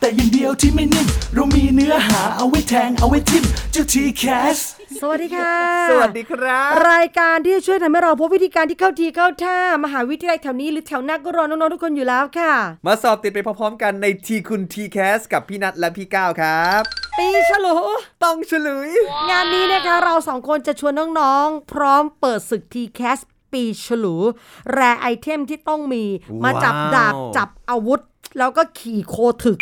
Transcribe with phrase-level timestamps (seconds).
[0.00, 4.56] แต่อย่างเดียวที่ไม่นิ่ม เรามีเนื้อหาเอาไว้แทงเอาไว้ทิ่มเจ้า TCAS
[5.00, 5.54] สวัสดีค่ะ
[5.90, 12.54] สวัสดีครับ รายการที่จะช่วยทำให้เราพบวิธีการที่เข้าทีเข้าท่ามหาวิทยาลัยแถวนี้หรือแถวหน้าก็รอน้องๆทุกคนอยู่แล้วค่ะ
[12.86, 16.82] มาสอบติดไปพร้อมๆกันในทีคุณ TCAS กับพี่นัทและพี่ก้าวครับ
[17.18, 17.76] ปีฉลู
[18.24, 18.90] ต้องเฉลย
[19.30, 23.18] งานนี้นะคะเราสองคนจะชวนน้องๆพร้อมเปิดศึก TCAS
[23.52, 24.16] ปีฉลู
[24.72, 26.04] rare item ที่ต้องมี
[26.44, 28.00] มาจับดาบจับอาวุธ
[28.38, 29.58] แล้วก็ขี่โคถึก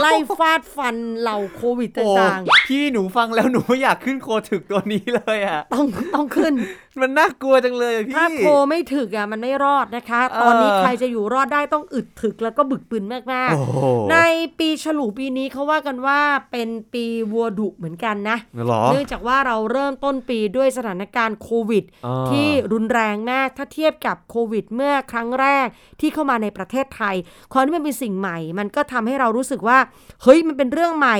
[0.00, 6.54] ไล่ฟาดฟันเหล่าโควิดโอ้ต่างพี่หนูฟังแล้วหนูไม่อยากขึ้นโคถึกตัวนี้เลยอะๆต้องต้องขึ้น
[7.00, 14.18] มันน่ากลัวจังเลยอะพี่ ถ้าโคไม่ถึกอะมันไม่รอดนะคะเออตอนนี้ใครจะอยู่รอดได้ต้องอึดถึกแล้วก็บึกบึนมากโอ้โหๆใน
[14.58, 16.20] ปีฉลูปีนี้เขาว่ากันว่า
[16.52, 25.66] เป็นปีวัวดุเหมือนกันนะหรอเนื่องจากว่าเราเริ่มต้นปีด้วยสถานการณ์โควิดอ่าที่รุนแรงมากถ้าเทียบกับโควิด เมื่อครั้งแรก
[26.00, 27.16] ที่เข้ามาในประเทศไทย
[27.52, 29.77] ความที่มันเป็นสิ่งใหม่ มันก็ทำให้เรารู้สึกว่า
[30.22, 31.16] เฮ้ยมันเป็นเรื่องใหม่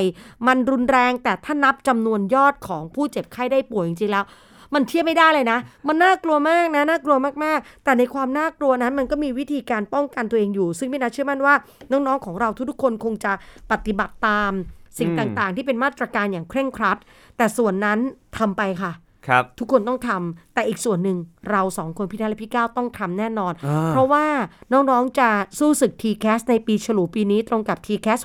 [0.47, 4.25] มันรุนแรงแต่ถ้านับจำนวนยอดของผู้เจ็บไข้ได้ป่วยจริงๆแล้ว
[4.73, 11.53] มันเทียบไม่ได้เลยนะ มันน่ากลัวมากนะน่ากลัวมากๆ แต่ในความน่ากลัวนั้นมันก็มีวิธีการป้องกันตัวเองอยู่ ซึ่งไม่น่าเชื่อมั่นว่า
[11.91, 13.31] น้องๆของเราทุกๆคนคงจะ
[13.71, 14.51] ปฏิบัติตาม
[14.97, 16.97] สิ่งต่างๆ ที่เป็นมาตรการอย่างเคร่งครัด
[17.37, 17.99] แต่ส่วนนั้น
[18.37, 18.91] ทำไปค่ะ
[19.27, 21.17] ครับทุกคนต้องทำแต่อีกส่วนหนึ่ง
[21.51, 24.25] เราสองคนพี่นัทและพี่ก้าวต้องทำแน่นอนอ่าเพราะว่า
[24.71, 28.19] น้องๆจะสู้ศึก TCAS ในปีฉลูปีนี้ตรงกับ TCAS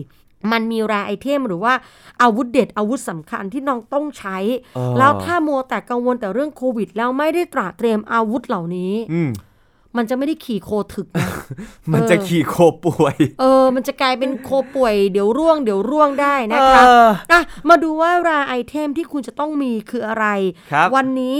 [0.00, 1.74] 64 มันมี rare item หรือว่า
[2.22, 4.38] อาวุธเด็ดอาวุธสำคัญที่น้องต้องใช้
[4.76, 9.20] อ๋อแล้วถ้ามัวแต่กังวลแต่เรื่องโควิด แล้วไม่ได้ตระเตรียมอาวุธเหล่านี้อื
[9.96, 11.28] มมันจะไม่ได้ขี่โคถึกนะ
[11.92, 20.26] มันจะขี่โคป่วย เออ มันจะกลายเป็นโคป่วย เดี๋ยวร่วง เดี๋ยวร่วงได้นะคะเอออะมาดูว่า rare item ที่คุณจะต้องมีคืออะไร
[20.72, 21.38] ครับวันนี้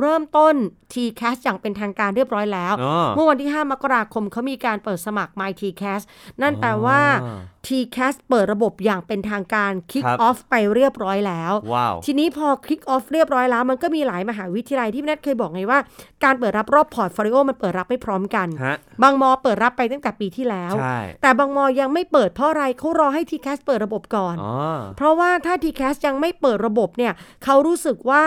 [0.00, 0.54] เริ่มต้น
[0.92, 6.02] TCAS อย่างเป็นทางการเรียบร้อยแล้วอ๋อเมื่อวันที่ 5 มกราคมเขามีการเปิดสมัคร My TCAS
[6.42, 15.78] นั่นแปลว่าอ๋อ TCAS เปิดระบบอย่างเป็นทางการ Kick ครับ Off ไปเรียบร้อยแล้ว ว้าว ทีนี้พอ Kick Off เรียบร้อยแล้ว มันก็มีหลายมหาวิทยาลัยที่พี่นัทเคยบอกไงว่า
[16.24, 24.54] การเปิดรับรอบพอร์ตโฟลิโอมันเปิดรับไม่พร้อมกัน ฮะ บางมอเปิดรับไปตั้งแต่ปีที่แล้ว ใช่ แต่บางมอยังไม่เปิดเพราะอะไรเขารอให้ TCAS เปิดระบบก่อน อ๋อ
[24.96, 27.12] เพราะว่าถ้า TCAS ยังไม่เปิดระบบเนี่ย
[27.44, 28.24] เขารู้สึกว่า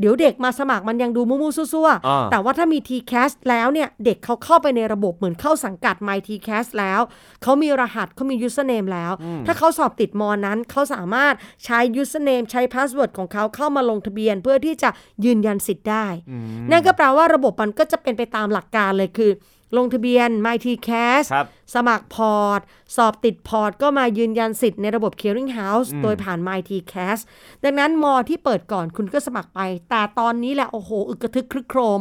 [0.00, 7.00] เดี๋ยวเด็กมาสมัครมันยังดูมูๆซั่วอ่า ๆแต่ว่าถ้ามี TCAS แล้วเนี่ยเด็กเขาเข้าไปในระบบเหมือนเข้าสังกัด My TCAS แล้ว
[7.42, 9.12] เขามีรหัสเขามี username แล้ว
[9.46, 14.90] ถ้าเขาสอบติดมอนั้นเขาสามารถใช้ username ใช้ password ของเขาเข้ามาลงทะเบียนเพื่อที่จะ
[15.24, 16.06] ยืนยันสิทธิ์ได้
[16.70, 19.32] นั่นก็แปลว่าระบบมันก็จะเป็นไปตามหลักการเลยคือ
[19.76, 22.60] ลงทะเบียน My TCAS ครับสมัครพอร์ต
[22.96, 27.18] สอบติดพอร์ต ก็มายืนยันสิทธิ์ในระบบ Clearing House โดยผ่าน My TCAS
[27.64, 29.60] ดังนั้นมอที่เปิดก่อนคุณก็สมัครไป
[29.90, 32.00] แต่ตอนนี้แหละ โอ้โห อึกกระทึกครึกโครม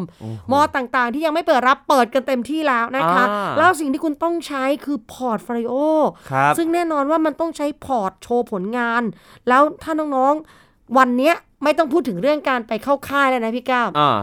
[0.51, 5.73] มอต่างๆ ที่ยังไม่เปิดรับเปิดกันเต็มที่แล้วนะคะอ่าแล้วสิ่งที่คุณต้องใช้คือพอร์ตฟ o ริโอ
[6.31, 9.03] ครับซึ่งแน่นอนว่ามันต้องใช้พอร์ตโชว์ผลงาน
[9.47, 14.17] แล้วถ้าน้องๆวันเนี้ยไม่ต้องพูดถึงเรื่องการไปเข้าค่ายแล้วนะพี่ก้าวอ่า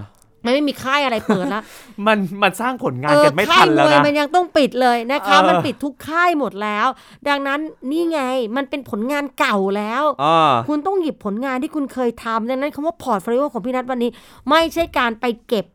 [0.45, 1.63] มันไม่มีค่ายอะไรเปิดแล้ว
[2.07, 6.87] มันมันสร้างผลงานเออกันไม่ทันแล้วค่ายมวยนะมันยังต้องปิดเลยนะคะเออมันปิดทุกค่ายหมดแล้ว
[7.29, 7.61] ดังนั้น
[7.91, 8.21] นี่ไง
[8.57, 14.11] มันเป็นผลงานเก่าแล้วอ่าคุณต้องหยิบผลงานที่คุณเคยทำดังนั้นคำว่าพอร์ตโฟลิโอของพี่นัทวันนี้
[14.51, 15.67] ไม่ใช่การไปเก็บ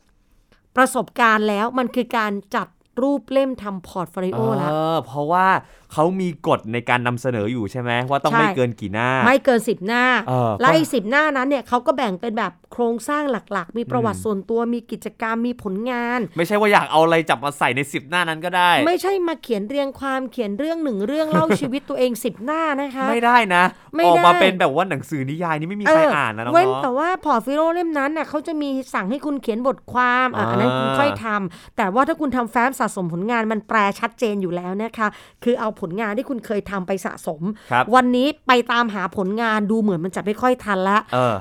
[0.76, 2.68] ประสบการณ์แล้วมันคือการจัด
[3.02, 5.48] รูปเล่มทำพอร์ตโฟลิโอแล้วเออเพราะว่า
[5.94, 23.64] เขามีกฎในการนำเสนออยู่ใช่ไหมว่าต้องใช่ไม่เกินกี่หน้า ไม่เกินสิบหน้าเออและไอ้สิบหน้านั้นเนี่ยเขาก็แบ่งเป็นแบบโครงสร้างหลักๆ มีประวัติส่วนตัวมีกิจกรรมมีผลงาน ไม่ใช่ว่าอยากเอาอะไรจับมาใส่ในสิบหน้านั้นก็ได้ ไม่ใช่มาเขียนเรียงความเขียนเรื่องหนึ่งเรื่องเล่าชีวิตตัวเองสิบหน้านะคะ ไม่ได้นะ
[23.96, 35.08] ไม่ออกมาได้เป็นแบบว่าหนังสือนิยายนี่ไม่มีใครอ่านนะน้องเว้นๆแต่ว่าพอร์ตโฟลิโอเล่มนั้นน่ะเขาจะมีสั่งให้คุณเขียนบทความอะอ่าอันนั้นคุณค่อยทำแต่ว่าถ้าคุณทำแฟ้มสะสมผลงานมันแปลชัดเจนอยู่แล้วนะคะ
[35.44, 37.42] คือเอาผลงานที่คุณเคยทำไปสะสม
[37.72, 41.36] ครับวันนี้ไปตามหาผลงานดูเหมือนมันจะไม่ค่อยทันละเออ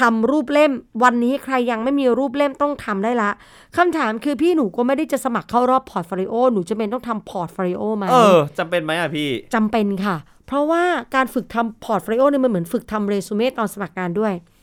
[0.00, 0.72] ทำรูปเล่ม
[1.02, 3.30] วันนี้ใครยังไม่มีรูปเล่มต้องทำได้ละ
[3.76, 10.16] คำถามคือพี่หนูก็ไม่ได้จะสมัครเข้ารอบพอร์ตโฟลิโอหนูจะเป็นต้องทำพอร์ตโฟลิโอไหมเออจำเป็นไหมอะพี่จำเป็นค่ะ
[10.46, 10.82] เพราะว่า
[11.14, 14.53] การฝึกทำพอร์ตโฟลิโอเนี่ยมันเหมือนฝึกทำเรซูเม่ตอนสมัครงานด้วยอ่า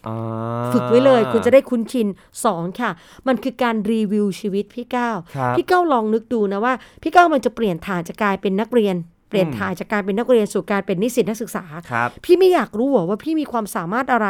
[0.74, 2.07] ฝึกไว้เลย คุณจะได้คุ้นชิน
[2.45, 2.92] สองค่ะ
[3.27, 8.98] มันคือการรีวิวชีวิตพี่ก้าวครับพี่ก้าวลองนึกดูนะว่า พี่ก้าวมันจะเปลี่ยนฐานจะกลายเป็นนักเรียน
[9.30, 14.27] เปลี่ยนถ่ายจากการเป็นนักเรียนสู่การเป็นนิสิตนักศึกษาครับพี่ไม่อยากรู้เหรอว่าพี่มีความสามารถอะไร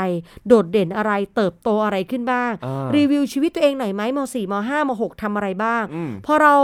[0.47, 6.55] โดดเด่นอะไร เติบโตอะไรขึ้นบ้างอ่ารีวิวชีวิตตัวเองหน่อยไหมม .4 ม .5 ม .6 ทำอะไรบ้างอืมพอเรา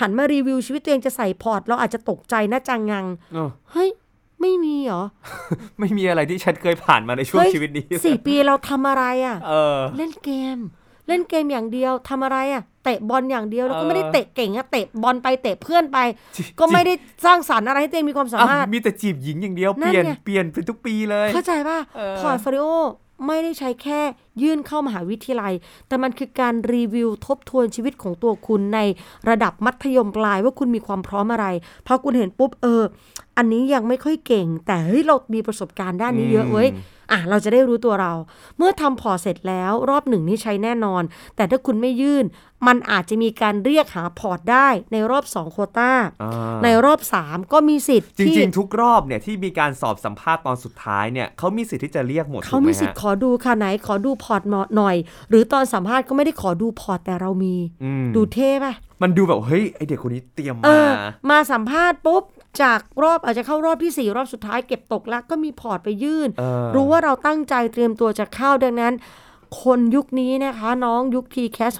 [0.00, 4.03] หันมารีวิวชีวิตตัวเองจะใส่พอร์ต เราอาจจะตกใจนะจังงังเออเฮ้ยไม่มี
[4.86, 5.02] เหรอ
[5.78, 10.58] ไม่มีอะไรที่ฉันเคยผ่านมาในช่วงเฮ้ยชีวิตนี้สี่ปีเราทำอะไรอะเออ เล่นเกม
[11.08, 15.98] เล่นเกมอย่างเดียวทำอะไรอะเตะบอลอย่างเดียวแล้วก็เออไม่ได้เตะเก่งอะเตะบอลไปเตะเพื่อนไป
[16.36, 16.92] จริงก็ไม่ได้
[17.24, 22.66] สร้างสรรค์อะไรให้ตัวเองมีความสามารถอ้าวมีแต่จีบหญิงอย่างเดียวนั่เปนลี่ยนไงเปลี่ยนเป็นทุกปีเลย เข้าใจป่ะเออพอร์ตโฟลิโอ
[23.26, 24.00] ไม่ได้ใช้แค่
[24.42, 25.54] ยื่นเข้ามหาวิทยาลัย
[25.88, 28.80] แต่มันคือการรีวิวทบทวนชีวิตของตัวคุณใน
[29.28, 31.46] ระดับมัธยมปลายว่าคุณมีความพร้อมอะไร
[31.86, 32.82] พอคุณเห็นปุ๊บเออ
[33.36, 36.68] อันนี้ยังไม่ค่อยเก่ง แต่เฮ้ยเรามีประสบการณ์ด้านนี้เยอะเว้ย
[37.12, 38.12] อะเราจะได้รู้ตัวเรา
[38.58, 41.02] เมื่อทำพอร์ตเสร็จแล้วรอบหนึ่งนี่ใช้แน่นอน
[41.36, 42.24] แต่ถ้าคุณไม่ยื่น
[42.66, 45.92] มันอาจจะมีการเรียกหาพอร์ตได้ในรอบ2โควต้า
[46.22, 46.32] อ่า
[46.64, 54.42] ในรอบ 3 ก็มีสิทธิ์จที่จริง ๆ ทุกรอบเนี่ยที่มีการสอบสัมภาษณ์ตอนสุดท้ายเนี่ยเขามีสิทธิ์ที่จะเรียกหมดถูกไหมเขามีสิทธิ์ขอดูค่ะไหนขอดูพอร์ต
[54.76, 54.96] หน่อย
[55.28, 57.54] หรือตอนสัมภาษณ์ก็ไม่ได้ขอดูพอร์ตแต่เรามี
[57.84, 58.72] อืมดูเท่ป่ะ
[59.02, 60.94] มันดูแบบเฮ้ยไอเด็กคนนี้เตรียมเอมาอ
[61.30, 62.22] มาสัมภาษณ์ปุ๊บ
[62.62, 68.94] จากรอบอาจจะเข้ารอบที่ 4 รอบสุดท้ายเก็บตกแล้วก็มีพอร์ตไปยื่นเออรู้ว่าเราตั้งใจเตรียมตัวจะเข้าดังนั้น
[69.62, 71.72] คนยุคนี้นะคะน้องยุค t c a s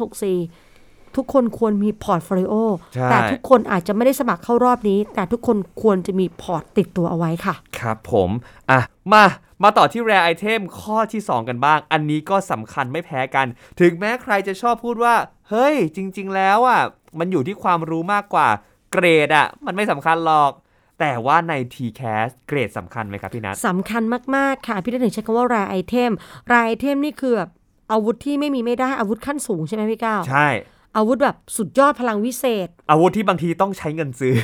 [0.54, 2.54] 64 ทุกคนควรมีพอร์ตโฟลิโอ
[2.94, 8.30] ใช่แต่ทุกคนอาจจะไม่ได้สมัครเข้ารอบนี้ แต่ทุกคนควรจะมีพอร์ตติดตัวเอาไว้ค่ะ ครับผม
[8.70, 8.80] อะ
[9.12, 9.24] มา
[9.62, 13.46] มาต่อที่ rare item ข้อที่ 2 กันบ้าง อันนี้ก็สำคัญไม่แพ้กัน
[13.80, 15.14] ถึงแม้ใครจะชอบพูดว่า
[15.50, 16.82] เฮ้ย จริง ๆ แล้วอะ
[17.18, 18.48] มันอยู่ที่ความรู้มากกว่า
[18.92, 20.52] เกรดอะ มันไม่สำคัญหรอก
[21.00, 24.02] แต่ว่าใน TCAS เกรดสำคัญไหมครับพี่นัทสำคัญ
[24.36, 26.10] มาก ๆ ค่ะ พี่ได้ถึงใช้คำว่า rare item
[26.50, 27.50] rare item นี่คือแบบ
[27.92, 30.48] อาวุธที่ไม่มีไม่ได้อาวุธขั้นสูงใช่ไหมพี่ก้าวใช่
[30.96, 34.34] อาวุธแบบสุดยอดพลังวิเศษ อาวุธที่บางทีต้องใช้เงินซื้อ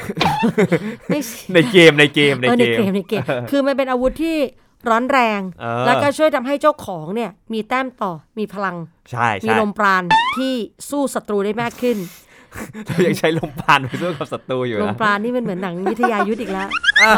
[1.09, 4.39] ไม่ใช่ในเกมในเกมในเออในเกเกมมในเกม คือมันเป็นอาวุธที่
[4.89, 8.77] ร้อนแรงเออแล้วก็ช่วยทำให้เจ้าของเนี่ยมีแต้มต่อมีพลัง
[9.11, 10.03] ใช่มีใช่ลมปราณ
[10.37, 10.55] ที่
[10.91, 11.99] สู้ศัตรูได้มากขึ้น
[12.87, 16.69] เรายังใช้ลมพานไปสู้กับศัตรูอยู่ลมนะปราณนี่มันเหมือนหนังวิทยายุทธอีกแล้ว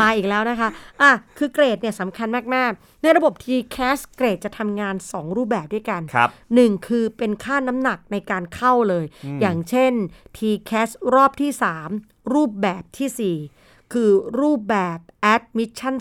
[0.00, 0.68] มาอีกแล้วนะคะ
[1.02, 9.04] อะ คือเกรดเนี่ยสำคัญมาก ๆ ในระบบ TCAS เกรดจะทำงาน 2 รูปแบบด้วยกันครับหนึ่งคือเป็นค่าน้ำหนักในการเข้าเลย
[9.40, 9.92] อย่างเช่น
[10.36, 11.50] TCAS รอบที่
[11.92, 14.10] 3 รูปแบบทีสี่4 คือ
[14.40, 14.98] รูปแบบ
[15.34, 15.94] Admission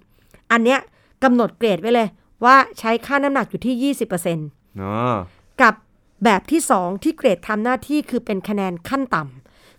[0.00, 0.80] 2 อันเนี้ย
[1.26, 2.08] กำหนดเกรดไว้เลย
[2.44, 5.14] ว่าใช้ค่าน้ำหนักอยู่ที่ 20%เนาะ
[5.62, 5.74] กับ
[6.24, 9.35] แบบที่ 2 ที่เกรดทำหน้าที่คือเป็นคะแนนขั้นต่ำ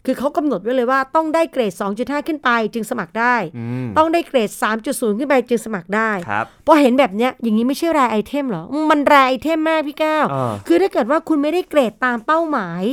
[0.10, 4.50] คือเขากำหนดไว้เลยว่าต้องได้เกรด 2.5 ขึ้นไปจึงสมัครได้อืมต้องได้เกรด
[4.84, 12.84] 3.0 ขึ้นไปจึงสมัครได้ครับพอเห็นแบบเนี้ยอย่างนี้ไม่ใช่ rare item เหรอ มัน rare item มากพี่ก้าวอ่าคือถ้าเกิดว่าคุณไม่ได้เกรดตามเป้าหมาย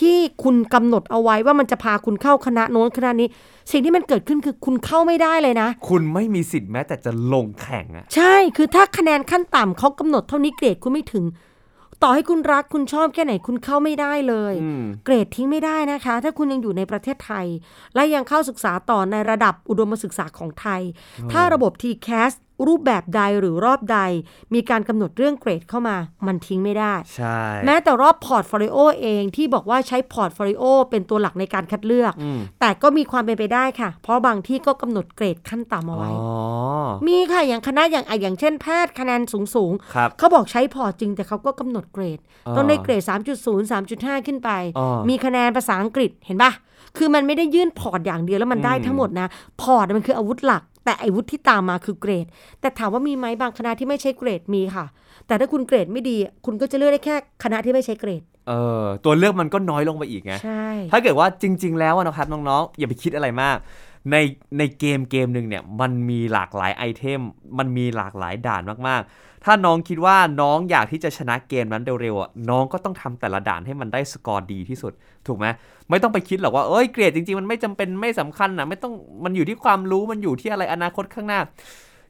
[0.00, 3.28] ที่คุณกำหนดเอาไว้ว่ามันจะพาคุณเข้าคณะโน้นคณะนี้
[3.70, 11.24] สิ่งที่มันเกิดขึ้นคือคุณเข้าไม่ได้เลยนะ คุณไม่มีสิทธิ์แม้แต่จะลงแข่งอะใช่คือถ้าคะแนนขั้นต่ำเขากำหนดเท่านี้เกรดคุณไม่ถึง
[12.02, 17.46] ต่อให้คุณรักคุณชอบแค่ไหนคุณเข้าไม่ได้เลยอืมเกรดทิ้งไม่ได้นะคะ ถ้าคุณยังอยู่ในประเทศไทย
[17.94, 20.82] และยังเข้าศึกษาต่อในระดับอุดมศึกษาของไทย
[21.32, 22.32] ถ้าระบบ TCAS
[22.66, 23.98] รูปแบบใดหรือรอบใด
[24.54, 36.10] มีการกำหนดเรื่องเกรดเข้ามามันทิ้งไม่ได้ ใช่ แม้แต่รอบ portfolio เองที่บอกว่าใช้ portfolio เป็นตัวหลักในการคัดเลือกอืมแต่ก็มีความเป็นไปได้ค่ะ เพราะบางที่ก็กำหนดเกรดขั้นต่ำเอาอ๋อไว้
[37.06, 46.52] มีค่ะอย่างคณะอย่างอะอย่างเช่นแพทย์คะแนนสูงสูงๆครับเขาบอกใช้ port จริงแต่เขาก็กำหนดเกรดอ่าต้องได้เกรด 3.0 3.5 ขึ้นไปอ่ามีมีคะแนนภาษาอังกฤษเห็นปะ
[46.96, 49.28] คือมันไม่ได้ยื่น port อย่างเดียวแล้วมันได้อืมทั้งหมดนะ
[49.60, 52.26] port มันคืออาวุธหลัก แต่อาวุธที่ตามมาคือเกรด
[52.60, 54.86] แต่ถามว่ามีไหมบางคณะที่ไม่ใช้เกรดมีค่ะ
[55.26, 63.56] แต่ถ้าคุณเกรดไม่ดี คุณก็จะเลือกได้แค่คณะที่ไม่ใช้เกรดเออตัวเลือกมันก็น้อยลงไปอีกไงใช่ถ้าเกิดว่าจริง ๆ แล้วอะนะครับน้องๆอย่าไปคิดอะไรมาก
[64.10, 64.16] ใน
[64.58, 67.20] ในเกมเกมหนึ่งเนี่ยมันมีหลากหลายไอเทม
[67.58, 74.92] มันมีหลากหลายด่านมากๆ ถ้าน้องคิดว่าน้องอยากที่จะชนะเกมนั้นเร็วๆอะน้องก็ต้องทำแต่ละด่านให้มันได้สกอร์ดีที่สุด
[75.26, 75.46] ถูกไหม
[75.90, 78.92] ไม่ต้องไปคิดหรอกว่าเอ้ยเกรดจริงๆ มันไม่จำเป็นไม่สำคัญนะไม่ต้อง
[79.24, 81.40] มันอยู่ที่ความรู้มันอยู่ที่อะไรอนาคตข้างหน้า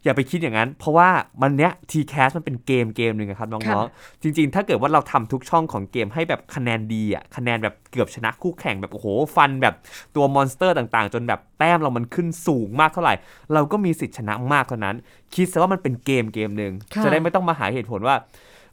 [0.04, 1.08] อย่าไปคิดอย่างนั้น เพราะว่า
[1.42, 9.06] มันเนี้ย TCAS มันเป็นเกมเกมหนึ่งอะครับน้องๆ จริง ๆ ถ้าเกิดว่าเราทำทุกช่องของเกมให้แบบคะแนนดีอะคะแนนแบบเกือบชนะคู่แข่งแบบโอ้โห
[9.36, 9.74] ฟันแบบ
[10.16, 13.14] ตัว monster ต่างๆ จนแบบแต้มเรามันขึ้นสูงมากเท่าไหร่
[13.52, 14.96] เราก็มีสิทธิ์ชนะมากเท่านั้น
[15.34, 18.16] คิดซะว่ามันเป็นเกมเกมหนึ่งค่ะจะได้ไม่ต้องมาหาเหตุผลว่า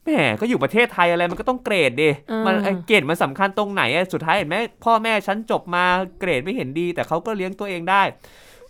[0.04, 0.10] แหม
[0.40, 5.84] ก็อยู่ประเทศไทยอะไรมันก็ต้องเกรดดิเออมันไอ้เกรดมันสำคัญตรงไหนอะสุดท้ายเห็นไหมพ่อแม่ฉันจบมา
[6.20, 8.04] เกรดไม่เห็นดี แต่เขาก็เลี้ยงตัวเองได้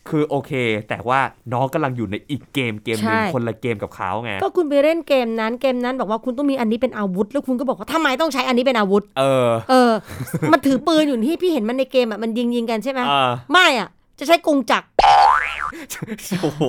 [0.10, 0.51] คือโอเค
[0.89, 1.20] แต่ว่า
[1.53, 9.91] น้องกำลังอยู่ในอีกเกมเกมหนึ่งใช่คนละเกมกับเขาไงก็คุณไปเล่นเกมนั้นเกมนั้นบอกว่าคุณต้องมีอันนี้เป็นอาวุธ แล้วคุณก็บอกว่าทำไมต้องใช้อันนี้เป็นอาวุธ เออ เออ
[10.51, 13.89] มันถือปืนอยู่ที่พี่เห็นมันในเกมอะมันยิงยิงๆกันใช่ไหมเออไม่อะ
[14.20, 14.88] จะใช้กงจักร
[16.41, 16.63] โอ้โห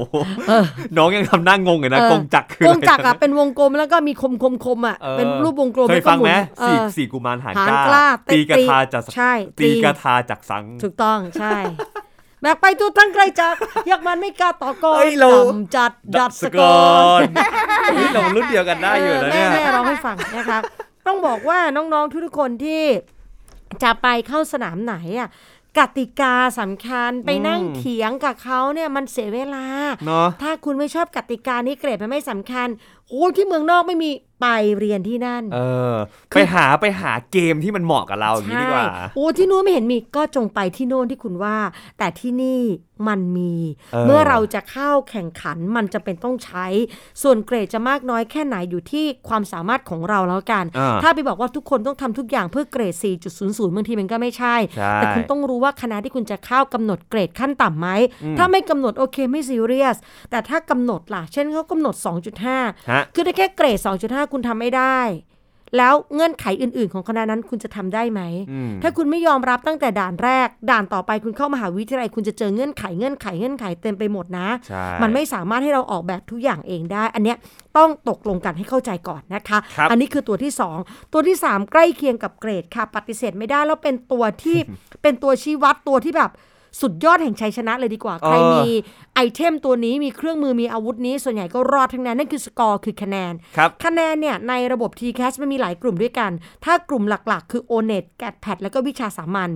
[0.48, 0.64] เออ
[0.96, 11.52] น้องยังทำหน้างงอยู่นะเออกงจักรคือกอะไรงจักรอะเป็นวงกลมแล้วก็มีคมคมคมๆอะออเป็นรูปวงกลมเคยแล้วก็ฟังหมุไหมนเอสี่อสี่กุมารหารหารกกล้าล้าตีตีกระทาจากใช่ตีตีกระทาจากสัง ถูกต้องใช่
[12.42, 13.54] แบกไปทุกทั้งไกลจาก
[13.88, 17.22] อยากมันไม่กล้าต่อกรเอ้ยเรากำจัดดัดสกอรร
[17.94, 20.62] เฮ้ยเรารุ่นเดียวกันได้อยู่นะเนี่ยแม่แม่ร้องให้ฟังนะครับ
[21.06, 22.84] ต้องบอกว่าน้องๆทุกๆคนที่
[23.82, 25.28] จะไปเข้าสนามไหนอะ
[25.78, 29.64] กติกาสำคัญไปนั่งอืมเถียงกับเขาเนี่ยมันเสียเวลา
[30.06, 32.68] เนาะถ้าคุณไม่ชอบกติกานี้เกรดมันไม่สำคัญ
[33.10, 34.10] โอ้ยที่เมืองนอกไม่มี
[34.40, 34.46] ไป
[34.78, 35.58] เรียนที่นั่น เอ
[35.92, 35.94] อ
[36.30, 38.86] ไปหาไปหาเกมที่มันเหมาะกับเราอย่างนี้ดีกว่า
[39.16, 41.56] โอ้ที่นู้นไม่เห็นมีก็จงไปที่โน่นที่คุณว่า
[41.98, 42.62] แต่ที่นี่
[43.08, 43.54] มันมี
[43.92, 46.66] เออเมื่อเราจะเข้าแข่งขันมันจะเป็นต้องใช้
[47.22, 52.94] ส่วนเกรดจะมากน้อยแค่ไหนอยู่ที่ความสามารถของเราแล้วกันอ่าถ้าไปบอกว่าทุกคนต้องทำทุกอย่างเพื่อเกรด
[53.34, 57.88] 4.00บางทีมันก็ไม่ใช่ใช่แต่คุณต้องรู้ว่าคณะที่คุณจะเข้ากำหนดเกรดขั้นต่ำไหม
[58.38, 59.96] ถ้าไม่กำหนดโอเคไม่ซีเรียส
[60.30, 61.94] แต่ถ้ากำหนดล่ะ เช่นเขากำหนด
[62.42, 64.98] 2.5ฮะคือได้แค่เกรด 2.5 คุณทำไม่ได้
[65.76, 77.36] แล้วเงื่อนไขอื่น ๆ ของคณะนั้นคุณจะทำได้ไหมอืมถ้าคุณไม่ยอมรับตั้งแต่ด่านแรก ด่านต่อไปคุณเข้ามหาวิทยาลัย คุณจะเจอเงื่อนไขเงื่อนไขเงื่อนไขเต็มไปหมดนะใช่มันไม่สามารถให้เราออกแบบทุกอย่างเองได้ อันเนี้ย
[77.76, 84.58] ต้องตกลงกันให้เข้าใจก่อนนะคะครับอันนี้คือตัวที่ 2 ตัวที่ 3 ใกล้เคียงกับเกรดค่ะ ปฏิเสธไม่ได้แล้วเป็นตัวที่
[85.02, 86.30] เป็นตัวชี้วัดตัวที่แบบ
[86.80, 88.68] สุดยอดแห่งชัยชนะเลยดีกว่า ใครเออมี
[89.14, 96.30] ไอเทมตัวนี้มีเครื่องมือมีอาวุธนี้ ส่วนใหญ่ก็รอดทั้งนั้น นั่นคือสกอร์คือคะแนนครับคะแนนเนี่ย ในระบบ TCAS มันมีหลายกลุ่มด้วยกัน
[96.64, 99.50] ถ้ากลุ่มหลักๆ คือ o n e t g a t p a d แล้วก็วิชาสามัญ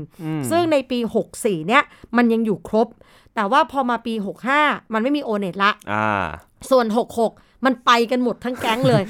[0.51, 0.99] ซึ่งในปี
[1.35, 1.83] 64 เนี่ย
[2.17, 2.89] มันยังอยู่ครบ
[3.35, 4.15] แต่ว่าพอมาปี
[4.55, 6.25] 65 มันไม่มี o n e t ละอ่า
[6.71, 6.87] ส่วน
[7.27, 9.03] 66 มันไปกันหมดทั้งแก๊งเลย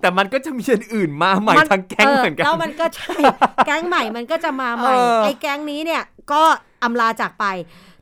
[0.00, 3.14] แต่มันก็จะมีอันอื่นมาใหม่มันทั้งแก๊งเหมือนกันแล้วมันก็ใช่
[3.66, 6.42] แก๊งใหม่มันก็จะมาใหม่เออไอ้แก๊งนี้เนี่ยก็
[6.82, 7.46] อำลาจากไป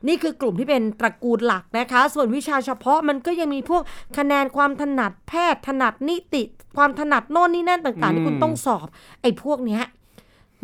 [0.07, 3.81] นี่คือกลุ่มที่เป็นตระกูลหลักนะคะ ส่วนวิชาเฉพาะมันก็ยังมีพวก
[4.17, 6.43] คะแนนความถนัดแพทย์ถนัดนิติ
[6.77, 8.87] ความถนัดโน่นนี่นั่นต่างๆที่คุณต้องสอบ
[9.21, 9.83] ไอ้พวกเนี้ย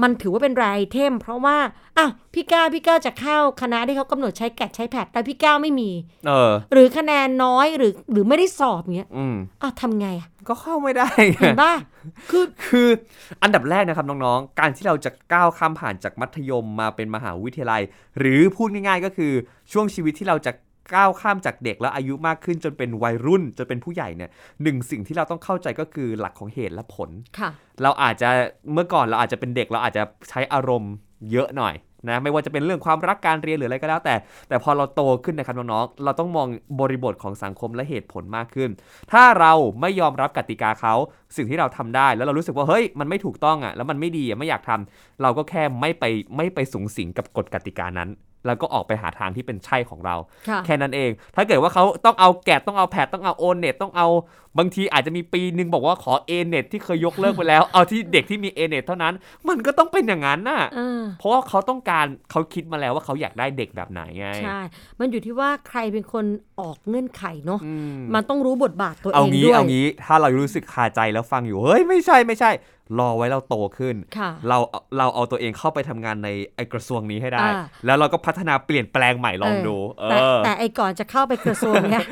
[0.01, 1.57] มันถือว่าเป็นรายไอเทม เพราะว่า
[1.97, 5.89] อ้าวพี่ก้าวพี่ก้าวจะเข้าคณะที่เขากำหนดใช้แกดใช้แพดแต่พี่ก้าวไม่มี
[6.27, 11.73] เออ หรือคะแนนน้อยหรือหรือไม่ได้สอบเงี้ยอืมอ้าวทำไงอะก็เข้าไม่ได้เห็นป่ะ
[12.29, 12.87] คือคือ
[13.43, 17.81] อันดับแรกนะครับน้องๆ การที่เราจะก้าวข้ามผ่านจากมัธยมมาเป็นมหาวิทยาลัย
[18.19, 19.31] หรือพูดง่ายๆก็คือ
[19.71, 20.51] ช่วงชีวิตที่เราจะ
[20.93, 24.29] ก้าวข้ามจากเด็กแล้วอายุมากขึ้นจนเป็นวัยรุ่นจนเป็นผู้ใหญ่เนี่ย
[24.63, 27.49] หนึ่งสิ่งที่เราต้องเข้าใจก็คือหลักของเหตุและผลค่ะ
[27.83, 28.29] เราอาจจะ
[28.73, 30.93] เมื่อก่อนเราอาจจะเป็นเด็กเราอาจจะใช้อารมณ์
[31.31, 31.75] เยอะหน่อย
[32.09, 34.15] นะไม่ว่าจะเป็นเรื่องความรักการเรียนหรืออะไรก็แล้ว แต่
[34.49, 36.47] แต่พอเราโตขึ้นนะครับน้องๆเราต้องมอง
[36.79, 38.69] บริบทของสังคมและเหตุผลมากขึ้น
[39.11, 40.93] ถ้าเราไม่ยอมรับกติกาเขา
[41.35, 46.03] สิ่งที่เราทำได้ แล้วเรารู้สึกว่าเฮ้ยมันไม่ถูกต้องอะแล้วมันไม่ดีอะไม่อยากทำเราก็แค่ไม่ไป
[46.37, 48.09] ไม่ไปสูงสิงกับกฎกติกานั้น
[48.45, 50.15] แล้วก็ออกไปหาทางที่เป็นใช่ของเรา
[50.49, 54.07] ค่ะแค่นั้นเอง ถ้าเกิดว่าเขาต้องเอาแกะต้องเอาแพดต้องเอาโอเน็ตต้องเอา
[54.57, 59.13] บางทีอาจจะมีปีหนึ่งบอกว่าขอเอเน็ตที่เคยยกเลิกไปแล้ว เอาที่เด็กที่มีเอเน็ตเท่านั้น
[59.49, 64.59] มันก็ต้องเป็นอย่างนั้นน่ะเออเพราะว่าเขาต้องการเขาคิดมาแล้วว่าเขาอยากได้เด็กแบบไหนไงใช่
[64.99, 66.25] มันอยู่ที่ว่าใครเป็นคน
[66.59, 72.51] ออกเงื่อนไขเนาะอืมมันต้องรู้บทบาทตัวเอาเองงี้ด้วยเอางี้ถ้าเรารู้สึกคาใจแล้วฟังอยู่เฮ้ยไม่ใช่ไม่ใช่
[72.99, 74.57] รอไว้เราโตขึ้นค่ะเรา
[74.97, 82.03] เราเอาตัวเองเข้าไปทำงานในไอกระทรวงนี้ให้ได้อ่าแล้วเราก็พัฒนาเปลี่ยนแปลงใหม่ลองดูเอแต่อแต่ไอ้ก่อนจะเข้าไปกระทรวงเนี่ย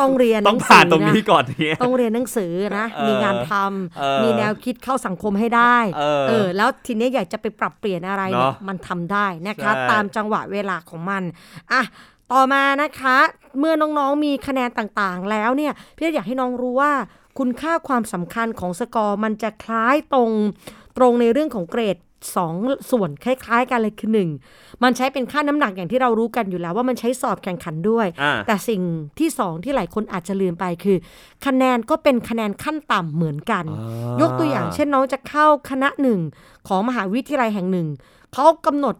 [0.00, 3.52] ต้องเรียนหต้นัองงสืผ่านตรงนะนี้ก่อนเนี่ยต้องเรียนหนังสือนะเออมีงานท
[3.98, 11.22] เออำมีแนวคิดเข้าสังคมให้ได้เออเออแล้วทีนี้อยากจะไปปรับเปลี่ยนอะไรเนี่ยเนอะมันทำได้นะคะใช่ตามจังหวะเวลาของมัน
[11.72, 11.82] อะ
[12.32, 13.18] ต่อมานะคะ
[13.58, 16.92] เมื่อน้องๆมีคะแนนต่างๆ แล้วเนี่ยพี่อยากให้น้องรู้ว่า
[17.38, 20.30] คุณค่าความสำคัญของสกอร์มันจะคล้ายตรง
[20.96, 21.96] ตรงในเรื่องของเกรด
[22.36, 22.54] สอง
[22.90, 24.30] ส่วนคล้าย ๆ กันเลยคือหนึ่ง
[24.82, 28.82] มันใช้เป็นค่าน้ำหนักอย่างที่เรารู้กันอยู่แล้ว ว่ามันใช้สอบแข่งขันด้วยอ่าแต่สิ่ง
[29.18, 30.96] ที่สองที่หลายคนอาจจะลืมไปคือ
[31.46, 33.64] คะแนนก็เป็นคะแนนขั้นต่ำเหมือนกัน
[34.20, 36.20] ยกตัวอย่างเช่นน้องจะเข้าคณะหนึ่ง
[36.68, 37.88] ของมหาวิทยาลัยแห่งหนึ่ง
[38.32, 38.94] เขากำหนด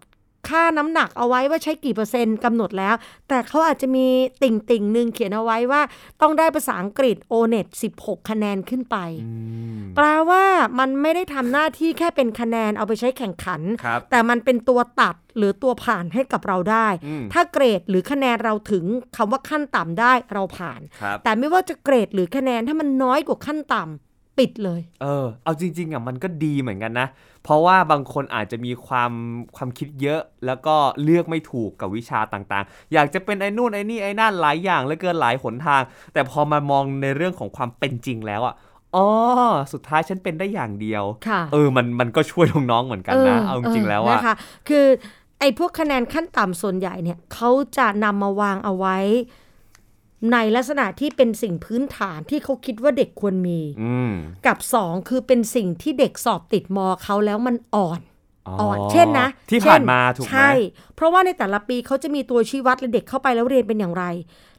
[0.48, 2.94] ค่าน้ำหนักเอาไว้ว่าใช้กี่เปอร์เซ็นต์กำหนดแล้ว
[3.28, 4.06] แต่เขาอาจจะมี
[4.42, 5.82] ติ่งติ่งหนึ่งเขียนเอาไว้ว่า
[6.22, 7.66] ต้องได้ภาษาอังกฤษ o n e t
[7.98, 9.30] 16 คะแนนขึ้นไปอื
[9.76, 10.44] มแปลว่า
[10.78, 18.84] มันไม่ได้ทำหน้าที่แค่เป็นคะแนนเอาไปใช้แข่งขันครับแต่มันเป็นตัวตัดหรือตัวผ่านให้กับเราได้อืมถ้าเกรดหรือคะแนนเราถึง
[19.16, 27.08] คำว่าขั้นต่ำได้เราผ่านครับแต่ไม่ว่าจะเกรดหรือคะแนนถ้ามันน้อยกว่าขั้นต่ำ ปิดเลย เออ เอาจริง ๆอะมันก็ดีเหมือนกันนะ
[27.44, 29.12] เพราะว่าบางคนอาจจะมีความ
[29.56, 38.54] ความคิดเยอะ แล้วก็เลือกไม่ถูกกับวิชาต่างๆ อยากจะเป็นไอ้นู่นไอ้นี่ไอ้นั่นหลายอย่างเหลือเกินหลายหนทาง แต่พอมามองในเรื่องของความเป็นจริงแล้วอะ
[38.96, 39.06] อ๋อ
[39.72, 44.34] สุดท้ายฉันเป็นได้อย่างเดียวค่ะเออ มันมันก็ช่วยน้องๆเหมือนกันนะ เอาจริงๆแล้วอะนะคะ
[44.68, 44.86] คือ
[45.40, 48.98] ไออ้พวกคะแนนขั้นต่ำส่วนใหญ่เนี่ยเขาจะนำมาวางเอาไว้
[50.32, 54.12] ในลักษณะที่เป็นสิ่งพื้นฐานที่เขาคิดว่าเด็กควรมีอืม
[54.46, 58.00] กับสองคือเป็นสิ่งที่เด็กสอบติดมเขาแล้วมันอ่อน
[58.60, 60.50] อ่อนเช่นนะ ที่เช่ผ่านมาถูกไหมใช่
[60.94, 64.04] เพราะว่าในแต่ละปีเขาจะมีตัวชี้วัดและเด็กเข้าไปแล้วเรียนเป็นอย่างไร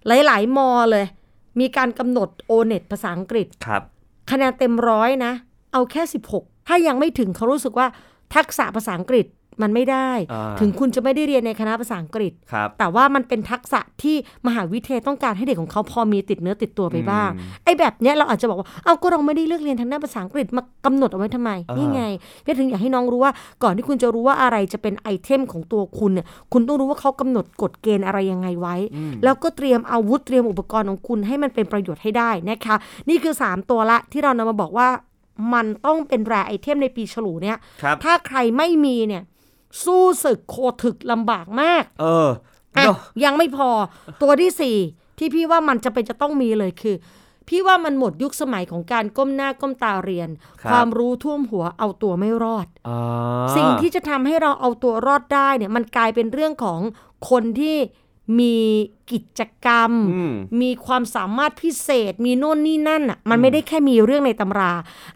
[0.08, 1.06] หลาย ๆ มอเลย
[1.60, 3.82] มีการกำหนดโอเน็ตภาษาอังกฤษครับ
[4.32, 5.34] คะแนนเต็มร้อยนะ
[5.74, 6.04] เอาแค่
[6.36, 7.88] 16 ถ้ายังไม่ถึงเขารู้สึกว่า
[8.36, 9.26] ทักษะภาษาอังกฤษ
[9.62, 14.16] มันไม่ได้อ่าถึงคุณจะไม่ได้เรียนในคณะภาษาอังกฤษครับแต่ว่ามันเป็นทักษะที่
[14.48, 22.04] มหาวิทยาลัยต้องการให้เด็กของเขาพอมีติดเนื้อติดตัวไปบ้างอืมไอ้แบบเนี้ยเราอาจจะบอกว่า เอาก็เราไม่ได้เลือกเรียนทางด้านภาษาอังกฤษมากำหนดเอาไว้ทำไมอ่านี่นี่ไง
[22.46, 23.34] พี่ถึงอยากให้น้องรู้ว่า
[23.64, 28.76] ก่อนที่คุณจะรู้ว่าอะไรจะเป็นไอเทมของตัวคุณเนี่ย คุณต้องรู้ว่าเขากำหนดกฎเกณฑ์อะไรยังไงไว้
[29.24, 32.76] แล้วก็เตรียมอาวุธเตรียมอุปกรณ์ของคุณให้มันเป็นประโยชน์ให้ได้นะคะ
[33.10, 34.90] นี่คือ 3 ตัวละที่เรานำมาบอกว่า
[35.54, 39.24] มันต้องเป็น rare item ในปีฉลูเนี่ยครับถ้าใครไม่มีเนี่ย
[39.84, 42.30] สู้ศึกโคถึกลำบากมาก เออ
[42.78, 43.70] อะเนอะยังไม่พอ
[44.22, 44.78] ตัวที่สี่
[45.18, 46.96] ที่พี่ว่ามันจะเป็นจะต้องมีเลยคือ
[47.50, 50.30] พี่ว่ามันหมดยุคสมัยของการก้มหน้าก้มตาเรียน
[50.62, 53.00] ครับความรู้ท่วมหัวเอาตัวไม่รอดอ่า
[53.56, 56.80] สิ่งที่จะทำให้เราเอาตัวรอดได้เนี่ยมันกลายเป็นเรื่องของ
[57.30, 57.78] คนที่
[58.40, 58.56] มี
[59.12, 64.72] กิจกรรมอืมมีความสามารถพิเศษ มีโน่นนี่นั่นอะมันไม่ได้แค่มีเรื่องในตำรา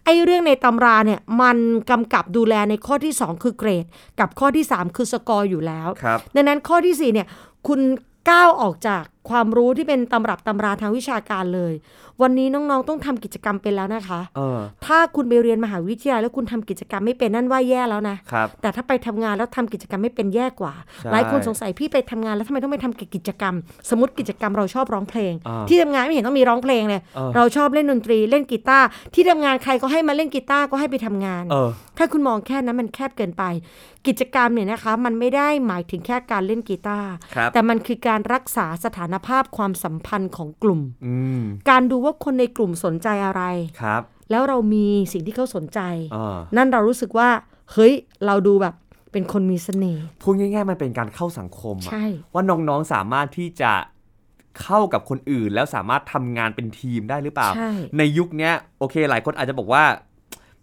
[0.06, 1.58] ไอ้เรื่องในตำราเนี่ยมัน
[1.90, 3.86] กำกับดูแลในข้อที่ 2 คือเกรด
[4.20, 7.28] กับข้อที่ 3 คือสกอร์อยู่แล้วครับดังนั้นข้อที่4เนี่ย
[7.68, 7.82] คุณ
[8.30, 11.74] ก้าวออกจาก ความรู้ที่เป็นตำรับตำราทางวิชาการเลย
[12.24, 23.56] วันนี้น้องๆต้องทำกิจกรรมเป็นแล้วนะคะเออถ้าคุณไปเรียนมหาวิทยาลัยแล้วคุณทำกิจกรรมไม่เป็นนั่นว่าแย่แล้วนะครับแต่ถ้าไปทำงานแล้วทำกิจกรรมไม่เป็นแย่กว่าใช่หลายคนสงสัยพี่ไปทำงานแล้วทำไมต้องไปทำกิจกรรม
[23.90, 33.44] สมมติกิจกรรมเราชอบร้องเพลงอ่าที่ทำงานไม่เห็นต้องมีร้องเพลงเลยเออเราชอบเล่นดนตรีเล่นกีตาร์ที่ทำงานใครก็ให้มาเล่นกีตาร์ก็ให้ไปทำงานเออถ้าคุณมองแค่นั้นมันแคบเกินไป
[34.08, 43.44] กิจกรรมเนี่ยนะคะ มันไม่ได้หมายถึงแค่การเล่นกีตาร์ครับแต่มันคือการรักษาสถานภาพความสัมพันธ์ของกลุ่มอืมการดูว่าคนในกลุ่มสนใจอะไร
[43.82, 45.80] ครับ แล้วเรามีสิ่งที่เขาสนใจ
[46.16, 47.30] อ่านั่นเรารู้สึกว่า
[47.74, 47.94] เฮ้ย
[48.26, 48.76] เราดูแบบ
[49.12, 53.72] เป็นคนมีเสน่ห์พูดง่ายๆมันเป็นการเข้าสังคมอะใช่ว่าน้องๆสามารถที่จะ
[54.62, 59.84] เข้ากับคนอื่นแล้วสามารถทำงานเป็นทีมได้หรือเปล่าใช่ในยุคเนี้ยโอเคหลายคนอาจจะบอกว่า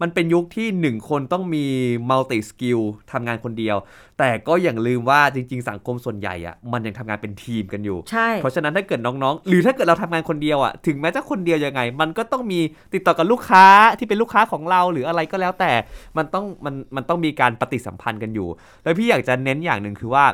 [0.02, 1.64] มันเป็นยุคที่หนึ่งคนต้องมี
[2.10, 2.80] multi-skill
[3.12, 3.76] ทำงานคนเดียว
[4.18, 12.60] แต่ก็อย่าลืมว่าจริง ๆ สังคมส่วนใหญ่อะมันยังทำงานเป็นทีมกันอยู่ใช่เพราะฉะนั้นถ้าเกิดน้องๆ หรือถ้าเกิดเราทำงานคนเดียวอะถึงแม้จะคนเดียวยังไง มันก็ต้องมี
[12.94, 13.64] ติดต่อกับลูกค้า
[13.98, 15.72] ที่เป็นลูกค้าของเราหรืออะไรก็แล้วแต่
[16.16, 18.48] มันต้องมันมันต้องมีการปฏิสัมพันธ์กันอยู่
[18.82, 20.24] แล้วพี่อยากจะเน้นอย่างหนึ่งคือว่า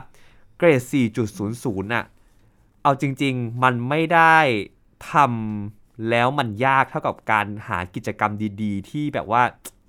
[0.59, 0.81] เกรด
[1.33, 2.05] 4.00น่ะ
[2.83, 4.37] เอาจริง ๆ มันไม่ได้
[5.13, 9.43] ทำ แล้วมันยากเท่ากับการหากิจกรรมดีๆ ที่แบบว่า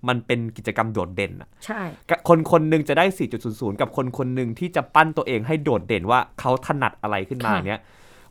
[0.08, 1.82] มันเป็นกิจกรรมโดดเด่นอะใช่
[2.28, 3.06] คนคนหนึ่งจะได้
[3.43, 7.82] 4.00 กับคนคนหนึ่งที่จะปั้นตัวเองให้โดดเด่นว่าเขาถนัดอะไรขึ้นมาค่ะเนี้ย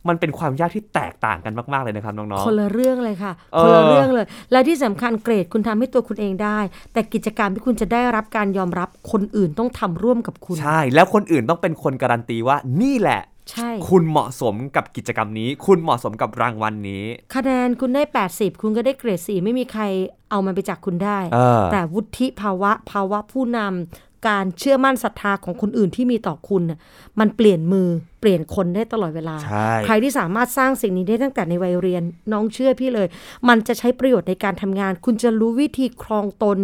[0.09, 6.59] มันเป็นความยากที่แตกต่างกันมาก ๆ เลยนะครับน้องคนละเรื่องเลยค่ะเออคนละเรื่องเลย และที่สำคัญเกรดคุณทำให้ตัวคุณเองได้
[6.93, 19.83] แต่กิจกรรมที่คุณจะได้รับการยอมรับคนอื่นต้องทำร่วมกับคุณๆใช่ แล้วคนอื่นต้องเป็นคนการันตีว่านี่แหละ ใช่ คุณเหมาะสมกับกิจกรรมนี้ คุณเหมาะสมกับรางวัลนี้ คะแนนคุณได้ 80 คุณก็ได้เกรด4ไม่มีใคร
[20.29, 26.79] เอามันไปจากคุณได้เออแต่วุฒิภาวะภาวะผู้นำ การเชื่อมั่นศรัทธาของคนอื่นที่มีต่อคุณน่ะ
[27.19, 27.87] มันเปลี่ยนมือ
[28.21, 33.07] เปลี่ยนคนได้ตลอดเวลาใช่ใครที่สามารถสร้างสิ่งนี้ได้ตั้งแต่ในวัยเรียนน้องเชื่อพี่เลย
[33.47, 36.59] มันจะใช้ประโยชน์ในการทำงาน คุณจะรู้วิธีครองตน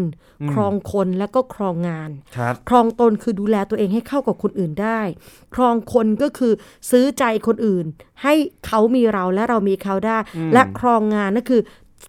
[0.51, 5.01] ครองคนและก็ครองงานครับครองตนคือดูแลตัวเองให้เข้ากับคนอื่นได้
[5.55, 6.53] ครองคนก็คือ
[6.91, 7.85] ซื้อใจคนอื่น
[8.23, 8.33] ให้
[8.67, 10.17] เขามีเราและเรามีเขาได้
[10.53, 11.61] และครองงานนั่นคือ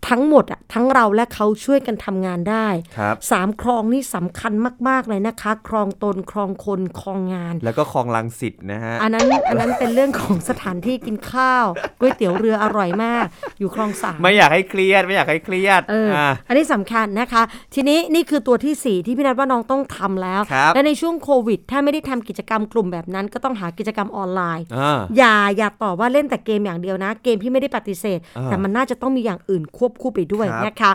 [0.09, 4.53] ทั้งหมดอะทั้งเราและเขาช่วยกันทำงานได้ครับสามครองนี่สำคัญ
[4.88, 11.66] มาก ๆ เลยนะคะ ครองตนครองคนครองงาน แล้วก็คลองลังสิตนะฮะ อันนั้นอันนั้นเป็นเรื่องของสถานที่กินข้าว
[11.98, 13.26] ก๋วยเตี๋ยวเรืออร่อยมาก
[13.59, 17.42] อยู่คลองสามไม่อยากให้เครียดไม่อยากให้เครียดเอออ่าอันนี้สำคัญนะคะ
[17.74, 30.93] ทีนี้นี่คือตัวที่ 4 ที่พี่นัทว่าน้องต้องทำแล้วครับและในช่วงโควิด ถ้าไม่ได้ทำกิจกรรมกลุ่มแบบนั้น ก็ต้องหากิจกรรมออนไลน์อ่าอย่าอย่าตอบว่าเล่นแต่เกมอย่างเดียวนะ เกมพี่ไม่ได้ปฏิเสธอ่าแต่มันน่าจะต้องมีอย่างอื่นควบคู่ไปด้วยครับนะคะ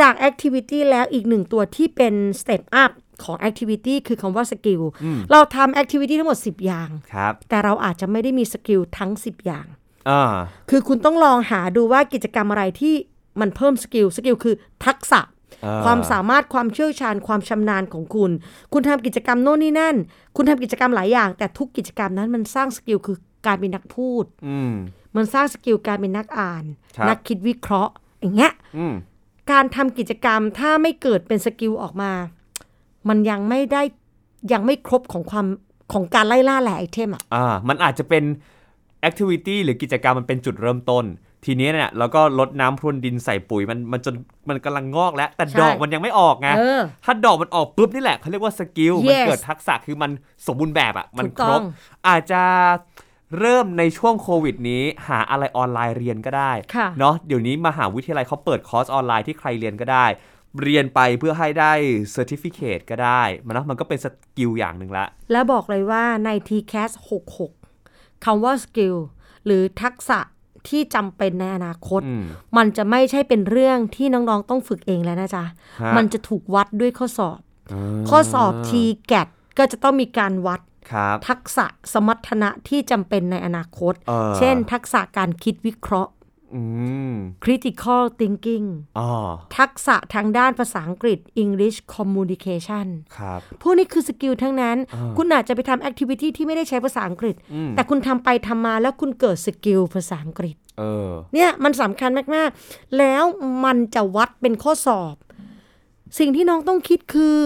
[0.00, 2.92] จาก Activity แล้วอีกหนึ่งตัวที่เป็น Step Up
[3.24, 4.82] ของ Activity คือคำว่า skill
[5.30, 9.66] เราทำ Activity ทั้งหมด 10 อย่างครับแต่เราอาจจะไม่ได้มี skill ทั้ง 10 อย่าง
[10.08, 10.34] อ่า
[10.70, 12.94] คือคุณต้องลองหาดูว่ากิจกรรมอะไรที่
[13.40, 14.54] มันเพิ่ม skill skill คือ
[14.86, 15.20] ทักษะ
[15.64, 18.30] อ่าความสามารถความเชี่ยวชาญความชำนาญของคุณ
[18.72, 19.96] คุณทำกิจกรรมโน่นนี่นั่น
[20.36, 24.72] คุณทำกิจกรรมหลายอย่าง แต่ทุกกิจกรรมนั้นมันสร้าง skill คือการเป็นนักพูดอืม
[25.16, 26.64] มันสร้าง skill การเป็นนักอ่าน
[26.96, 27.92] ครับนักคิดวิเคราะห์
[28.26, 28.94] อย่างเงี้ยอืม
[29.52, 32.12] การทำกิจกรรมถ้าไม่เกิดเป็น skill ออกมา
[33.08, 33.82] มันยังไม่ได้
[34.52, 35.46] ยังไม่ครบของความ
[35.92, 38.24] ของการไล่ล่า rare item อะอ่ามันอาจจะเป็น
[39.08, 41.04] activity หรือกิจกรรมมันเป็นจุดเริ่มต้น
[41.44, 44.14] ทีนี้เนี่ยเราก็รดน้ำพรวนดินใส่ปุ๋ยมันมันจน
[44.48, 50.10] มันกำลังงอกแล้ว แต่ใช่ดอกมันยังไม่ออกไงเออถ้าดอกมันออกปุ๊บนี่แหละเขาเรียกว่า skill มัน Yes เกิดทักษะคือมัน
[50.46, 51.62] สมบูรณ์แบบอะ่ะมันถูกคต้รอบง
[52.08, 52.42] อาจจะ
[53.38, 60.06] เริ่มในช่วงโควิดนี้หาอะไรออนไลน์เรียนก็ได้ค่ะเนาะเดี๋ยวนี้มหาวิทยาลัยเขาเปิดคอร์สออนไลน์ที่ใครเรียนก็ได้
[60.62, 61.72] เรียนไปเพื่อให้ได้
[62.12, 66.90] certificate ก็ได้มันนะมันก็เป็น skill อย่างหนึ่งละ แล้วบอกเลยว่าใน TCAS
[67.58, 68.96] 66คำว่า skill
[69.44, 70.18] หรือทักษะ
[70.68, 72.22] ที่จำเป็นในอนาคตอืม
[72.56, 75.44] มันจะไม่ใช่เป็นเรื่องที่น้องๆต้องฝึกเองแล้วนะจ๊ะ
[75.82, 77.38] ฮะมันจะถูกวัดด้วยข้อสอบ
[78.10, 79.26] ข้อสอบ TCAS
[79.58, 80.75] ก็จะต้องมีการวัดครับ
[81.28, 86.12] ทักษะสมรรถนะที่จำเป็นในอนาคตเออเช่น ทักษะการคิดวิเคราะห์
[86.54, 86.62] อื
[87.12, 88.66] ม critical thinking
[88.98, 89.10] อ๋อ
[89.58, 94.76] ทักษะทางด้านภาษาอังกฤษ English communication ครับพวกนี้คือ skill ทั้งนั้น
[95.16, 97.34] คุณอาจจะไปทำ activity ที่ไม่ได้ใช้ภาษาอังกฤษ
[97.76, 103.24] แต่คุณทำไปทำมาแล้วคุณเกิด skill ภาษาอังกฤษเออเนี่ยมันสำคัญมาก ๆ แล้ว
[103.64, 105.14] มันจะวัดเป็นข้อสอบ
[106.18, 107.40] สิ่งที่น้องต้องคิดคือ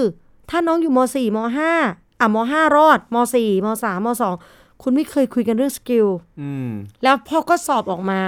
[0.51, 4.09] ถ้าน้องอยู่ม .4 ม .5 อะม .5 รอดม .4 ม .3 ม
[4.45, 6.07] .2 คุณไม่เคยคุยกันเรื่องสกิล
[6.41, 6.69] อืม
[7.03, 8.21] แล้วพอก็สอบออกมา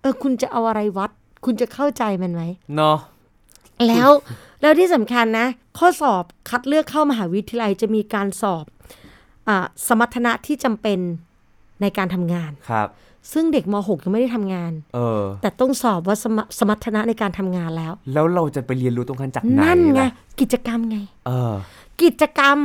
[0.00, 1.10] เออ คุณจะเอาอะไรวัด
[1.44, 2.42] คุณจะเข้าใจมันไหม
[2.76, 2.98] เนาะ
[3.88, 4.10] แล้ว
[4.60, 5.46] แล้วที่สำคัญนะ
[5.78, 8.64] ข้อสอบคัดเลือกเข้ามหาวิทยาลัยจะมีการสอบ
[9.48, 10.98] อาสมรรถนะที่จำเป็น
[11.80, 12.88] ในการทำงานครับ
[13.32, 21.54] ซึ่งเด็กม .6 ยังไม่ได้ทำงาน เออ แต่ต้องสอบว่าสมสมรรถนะในการทำงานแล้ว แล้วเราจะไปเรียนรู้ตรงนั้นจากไหนนั่นไงล่ะกิจกรรมไง เออ
[22.02, 22.58] กิจกรรม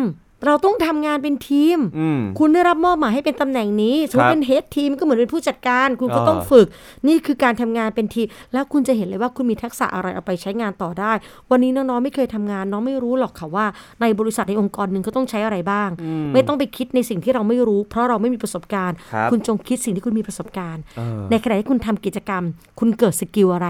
[0.45, 6.67] เราต้องทำงานเป็นทีมอืมคุณได้รับมอบหมายให้เป็นตำแหน่งนี้สมมครัติบเป็นเฮดทีมก็เหมือนเป็นผู้จัดการ คุณก็เออต้องฝึก
[7.07, 11.11] นี่คือการทำงานเป็นทีม แล้วคุณจะเห็นเลยว่าคุณมีทักษะอะไรเอาไปใช้งานต่อได้
[11.51, 13.65] วันนี้น้องๆไม่เคยทำงาน น้องไม่รู้หรอกค่ะว่า
[14.01, 15.89] ในบริษัทในองค์กรหนึ่งเขาต้องใช้อะไรบ้าง
[16.33, 22.43] ไม่ต้องไปคิดในสิ่งที่เราไม่รู้ เพราะเราไม่มีประสบการณ์ครับคุณจงคิดสิ่งที่คุณมีประสบการณ์เออในขณะที่คุณทำกิจกรรม
[22.79, 23.69] คุณเกิด skill อะไร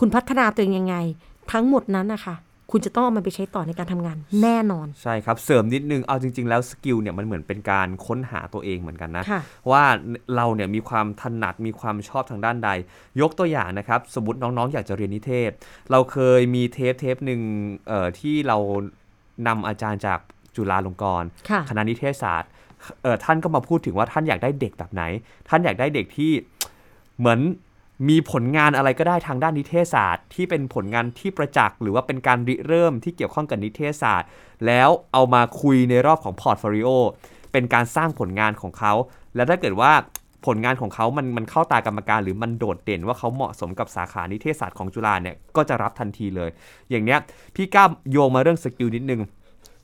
[0.00, 0.96] คุณพัฒนาตัวเองยังไง
[1.52, 2.34] ทั้งหมดนั้นนะคะ
[2.70, 9.84] คุณจะต้องเอามันไปใช้ต่อในการทำงานแน่นอน ใช่ครับ เสริมนิดนึง เอาจริง ๆ แล้ว skill เนี่ยมันเหมือนเป็นการค้นหาตัวเองเหมือนกันนะค่ะว่า
[10.36, 12.70] เราเนี่ยมีความถนัดมีความชอบทางด้านใด
[13.20, 15.50] ยกตัวอย่างนะครับ สมมติน้องๆ อยากจะเรียนนิเทศ
[15.90, 17.40] เราเคยมีเทปเทปหนึ่ง
[17.88, 18.58] เอ่อที่เรา
[19.46, 20.18] นำอาจารย์จาก
[20.56, 22.50] จุฬาลงกรณ์ค่ะคณะนิเทศศาสตร์
[23.02, 25.02] เอ่อท่านก็มาพูดถึงว่าท่านอยากได้เด็กแบบไหน
[25.48, 26.32] ท่านอยากได้เด็กที่
[27.18, 27.40] เหมือน
[28.08, 34.28] มีผลงานอะไรก็ได้ทางด้านนิเทศศาสตร์ ที่เป็นผลงานที่ประจักษ์ หรือว่าเป็นการริเริ่มที่เกี่ยวข้องกับนิเทศศาสตร์
[34.66, 36.88] แล้วเอามาคุยในรอบของ portfolio
[37.52, 38.92] เป็นการสร้างผลงานของเขา
[39.34, 39.92] แล้วถ้าเกิดว่า
[40.46, 46.50] ผลงานของเขามันมันเข้าตากรรมการ หรือมันโดดเด่นว่าเขาเหมาะสมกับสาขานิเทศศาสตร์ของจุฬาเนี่ยก็จะรับทันทีเลย
[46.90, 47.18] อย่างเนี้ย
[47.54, 49.20] พี่ก้าโยงมาเรื่อง skill นิดนึง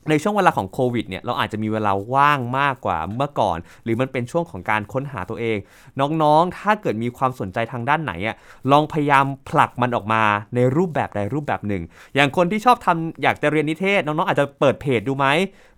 [0.09, 5.57] ในช่วงเวลาของโควิดเนี่ยเราอาจจะมีเวลาว่างมากกว่าเมื่อก่อน หรือมันเป็นช่วงของการค้นหาตัวเอง
[5.99, 8.35] น้องๆ ถ้าเกิดมีความสนใจทางด้านไหนอะ
[8.71, 10.23] ลองพยายามผลักมันออกมา
[10.55, 11.83] ในรูปแบบใดรูปแบบหนึ่ง
[12.15, 15.25] อย่างคนที่ชอบทำอยากจะเรียนนิเทศ น้องๆ อาจจะเปิดเพจดูไหม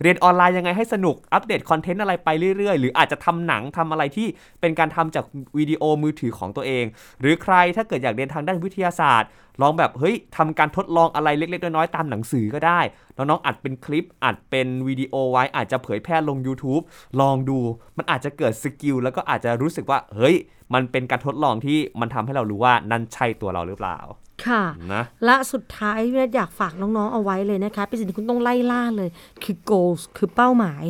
[0.02, 4.28] เรียนออนไลน์ยังไงให้สนุกอัปเดตคอนเทนต์อะไรไปเรื่อยๆ หรืออาจจะทำหนังทำอะไรที่
[4.62, 5.26] เป็นการทำจาก
[5.58, 6.86] วิดีโอมือถือของตัวเอง
[7.22, 9.30] หรือใครถ้าเกิดอยากเรียนทางด้านวิทยาศาสตร์
[9.62, 12.80] ลองแบบเฮ้ยทำการทดลองอะไรเล็กๆน้อยๆตามหนังสือก็ได้
[13.18, 16.84] น้องๆอัดเป็นคลิป อัดเป็นวิดีโอไว้ อาจจะเผยแพร่ลง YouTube
[17.22, 17.60] ลองดู
[17.98, 20.36] มันอาจจะเกิด skill แล้วก็อาจจะรู้สึกว่าเฮ้ย
[20.74, 24.00] มันเป็นการทดลองที่มันทำให้เรารู้ว่านั่นใช่ตัวเราหรือเปล่า
[24.46, 29.10] ค่ะนะและสุดท้ายพี่นัทอยากฝากน้องๆเอาไว้เลยนะคะเป็นสิ่งที่คุณต้องไล่ล่าเลย
[29.44, 30.84] คือ goals คือเป้าหมาย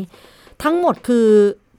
[0.63, 1.29] ทั้งหมดคือ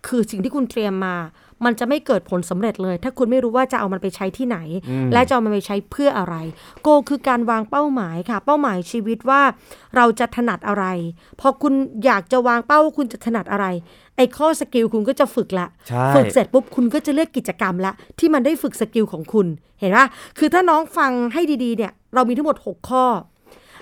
[0.09, 1.17] คือสิ่งที่คุณเตรียมมา
[1.65, 4.59] มันจะไม่เกิดผลสำเร็จเลย ถ้าคุณไม่รู้ว่าจะเอามันไปใช้ที่ไหน
[5.13, 6.35] และจะเอามันไปใช้เพื่ออะไร
[6.83, 9.43] โกคือการวางเป้าหมายค่ะ เป้าหมายชีวิตว่า
[9.97, 10.85] เราจะถนัดอะไร
[11.41, 13.67] พอคุณอยากจะวางเป้าว่าคุณจะถนัดอะไร
[14.17, 19.47] ไอ้ข้อ skill คุณก็จะฝึกละใช่ฝึกเสร็จปุ๊บคุณก็จะเลือกกิจกรรมละ ที่มันได้ฝึก skill ของคุณ
[19.81, 20.07] เห็นปะ
[20.39, 23.05] คือถ้าน้องฟังให้ดีๆเนี่ย เรามีทั้งหมด 6 ข้อ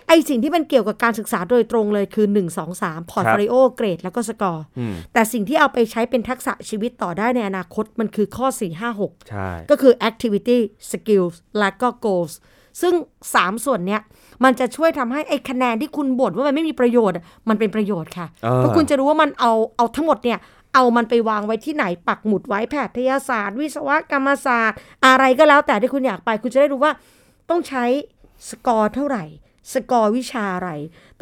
[0.09, 10.59] ไอสิ่งที่มันเกี่ยวกับการศึกษาโดยตรงเลยคือ 1 2 3 portfolio เกรดแล้วก็สกอร์อืมแต่สิ่งที่เอาไปใช้เป็นทักษะชีวิตต่อได้ในอนาคตมันคือข้อ 4 5 6ใช่ก็คือ activity
[10.91, 12.33] skills และก็ goals
[12.81, 12.95] ซึ่ง
[13.31, 14.01] 3 ส่วนเนี้ย
[14.45, 20.39] มันจะช่วยทำให้ไอ้คะแนนที่คุณบ่นว่ามันไม่มีประโยชน์อะมันเป็นประโยชน์ค่ะเออเพราะคุณจะรู้ว่ามันเอาเอาทั้งหมดเนี่ย
[20.75, 26.93] เอามันไปวางไว้ที่ไหนปักหมุดไว้แพทยศาสตร์ วิศวกรรมศาสตร์ อะไรก็แล้วแต่ที่คุณอยากไป คุณจะได้รู้ว่า
[27.51, 27.85] ต้องใช้
[28.49, 29.25] สกอร์เท่าไหร่
[29.73, 30.71] สกอร์วิชาอะไร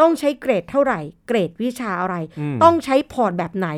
[0.01, 2.15] ต้องใช้เกรดเท่าไหร่ เกรดวิชาอะไร
[2.63, 3.69] ต้องใช้ port แบบไหน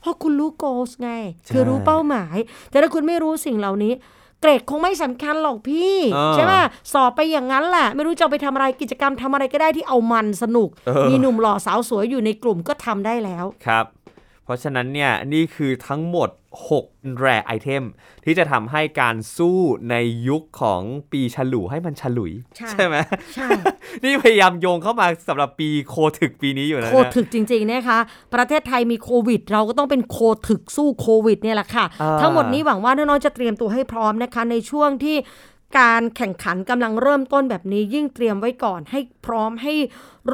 [0.00, 1.10] เพราะคุณรู้ goals ไง
[1.52, 2.36] คือรู้เป้าหมาย
[2.70, 3.92] แต่ถ้าคุณไม่รู้สิ่งเหล่านี้
[4.40, 6.52] เกรดคงไม่สำคัญหรอกพี่เออใช่ไหม
[6.92, 13.84] สอบไปอย่างนั้นแหละ ไม่รู้จะเอาไปทำอะไรกิจกรรมทำอะไรก็ได้ที่เอามันสนุกเออมีหนุ่มหล่อสาวสวยอยู่ในกลุ่มก็ทำได้แล้วครับ
[14.46, 16.30] เพราะฉะนั้นเนี่ยนี่คือทั้งหมด
[16.74, 17.84] 6 แรไอเทม
[18.24, 19.58] ที่จะทำให้การสู้
[19.90, 19.96] ใน
[20.28, 20.82] ยุคของ
[21.12, 22.32] ปีฉลูให้มันฉลุย
[22.70, 22.96] ใช่ไหม
[23.34, 23.48] ใช่
[24.04, 27.98] นี่พยายามโยงเข้ามาสำหรับปีโคถึกปีนี้อยู่นะโคถึกจริงๆนะคะ
[28.34, 35.16] ประเทศไทยมีโควิด เราก็ต้องเป็นโคถึกสู้โควิดเนี่ยแหละค่ะอ่าทั้งหมดนี้หวังว่าน้องๆจะเตรียมตัวให้พร้อมนะคะ ในช่วงที่
[35.78, 39.74] การแข่งขันกำลังเริ่มต้นแบบนี้ยิ่งเตรียมไว้ก่อนให้พร้อมให้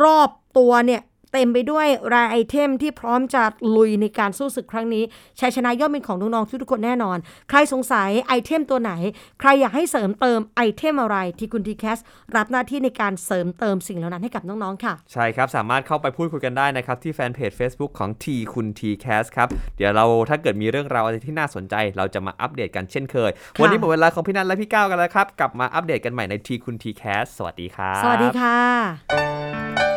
[0.02, 1.00] รอบตัวเนี่ย
[1.32, 3.42] เต็มไปด้วย rare item ที่พร้อมจะ
[3.76, 5.04] ลุยในการสู้ศึกครั้งนี้
[5.40, 7.18] ชัยชนะย่อมเป็นของน้องๆทุกๆคนแน่นอน
[7.50, 8.92] ใครสงสัย item ตัวไหน
[9.40, 11.98] ใครอยากให้เสริมเติม item อะไรทีคุณ TCAS
[12.36, 26.76] รับหน้าที่ในการเสริมเติมสิ่งเหล่านั้นให้กับน้องๆค่ะ ใช่ครับ สามารถเข้าไปพูดคุยกันได้นะครับ ที่แฟนเพจ Facebook ของ T คุณ T Cast ครับ เดี๋ยวเราถ้าเกิดมีเรื่องราวอะไรที่น่าสนใจ เราจะมาอัปเดตกันเช่นเคยค่ะวันนี้หมดเวลาของพี่นัทและพี่ก้าวกันแล้วครับ กลับมาอัปเดตกันใหม่ใน T คุณ
[26.82, 29.91] T Cast สวัสดีครับ สวัสดีค่ะ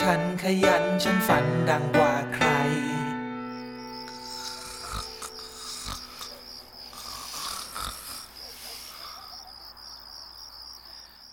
[0.00, 2.46] ฉันขยันฉันฝันดังกว่าใคร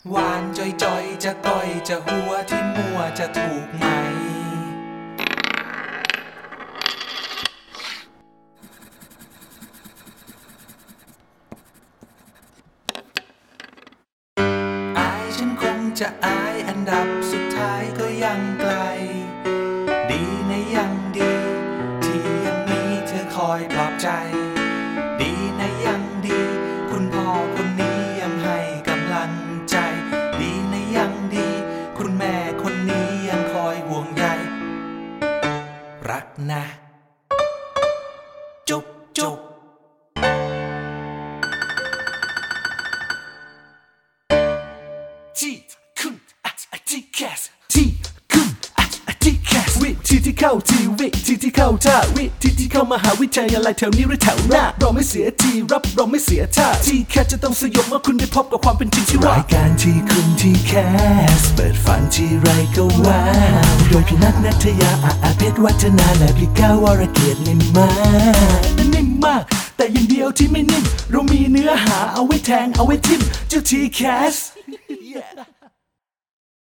[0.10, 3.85] หวานจอยจอยๆจะก้อยจะหัวที่มัวจะถูกม
[53.36, 60.74] เข้ามหาวิทยาลัยแถวนี้หรือแถวหน้าเราไม่เสียทีรับเราไม่เสียท่าที่แคสจะต้องสยบเมื่อคุณได้พบกับความเป็นจริงที่ว่ารายการที่คุณที่แค
[61.40, 63.22] สเปิดฝันที่ไรก็ว้า
[63.74, 67.90] วโดยพี่นัทนัทยาอาอาเพชรวัฒนาและพี่ก้าววรเกียรตินิ่มมา
[68.58, 68.62] ก
[68.94, 69.44] นิ่มมาก
[69.78, 74.02] แต่อย่างเดียวที่ไม่นิ่มเรามีเนื้อหาเอาไว้แทงเอาไว้ทิมเจ้าทีแค
[74.34, 74.36] ส